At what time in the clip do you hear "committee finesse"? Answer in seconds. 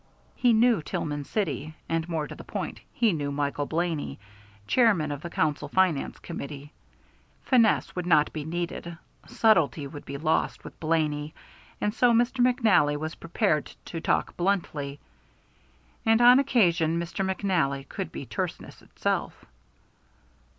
6.17-7.95